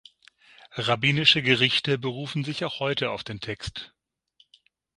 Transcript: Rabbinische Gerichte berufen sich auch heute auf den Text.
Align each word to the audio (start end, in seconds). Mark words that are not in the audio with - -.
Rabbinische 0.77 1.43
Gerichte 1.43 1.99
berufen 1.99 2.43
sich 2.43 2.65
auch 2.65 2.79
heute 2.79 3.11
auf 3.11 3.23
den 3.23 3.39
Text. 3.39 3.93